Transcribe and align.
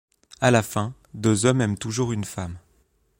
À 0.39 0.49
la 0.49 0.63
fin, 0.63 0.95
deux 1.13 1.45
hommes 1.45 1.61
aiment 1.61 1.77
toujours 1.77 2.11
une 2.11 2.23
femme. 2.25 2.57